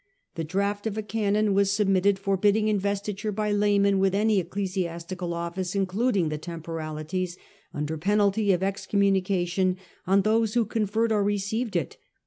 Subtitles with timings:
[0.33, 5.75] The draft of a canon was submitted forbidding investiture by laymen with any ecclesiastical oflBce
[5.75, 7.37] including the temporalities,
[7.71, 9.77] under penalty of excommunication
[10.07, 11.97] on those who conferred or received it.